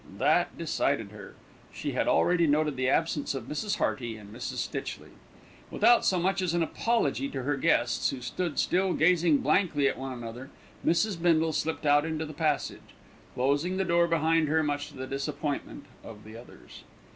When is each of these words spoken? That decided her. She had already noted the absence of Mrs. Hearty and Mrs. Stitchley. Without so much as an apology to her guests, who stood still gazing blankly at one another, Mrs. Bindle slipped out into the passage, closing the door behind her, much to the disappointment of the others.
That 0.17 0.57
decided 0.57 1.11
her. 1.11 1.35
She 1.71 1.91
had 1.91 2.07
already 2.07 2.47
noted 2.47 2.75
the 2.75 2.89
absence 2.89 3.35
of 3.35 3.43
Mrs. 3.45 3.77
Hearty 3.77 4.15
and 4.17 4.33
Mrs. 4.33 4.55
Stitchley. 4.67 5.11
Without 5.69 6.03
so 6.03 6.19
much 6.19 6.41
as 6.41 6.55
an 6.55 6.63
apology 6.63 7.29
to 7.29 7.43
her 7.43 7.55
guests, 7.55 8.09
who 8.09 8.19
stood 8.19 8.57
still 8.57 8.93
gazing 8.93 9.41
blankly 9.41 9.87
at 9.87 9.99
one 9.99 10.11
another, 10.13 10.49
Mrs. 10.83 11.21
Bindle 11.21 11.53
slipped 11.53 11.85
out 11.85 12.03
into 12.03 12.25
the 12.25 12.33
passage, 12.33 12.95
closing 13.35 13.77
the 13.77 13.85
door 13.85 14.07
behind 14.07 14.47
her, 14.47 14.63
much 14.63 14.87
to 14.87 14.97
the 14.97 15.05
disappointment 15.05 15.85
of 16.03 16.23
the 16.23 16.35
others. 16.35 16.83